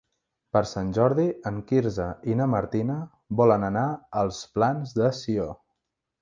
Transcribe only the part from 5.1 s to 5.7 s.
Sió.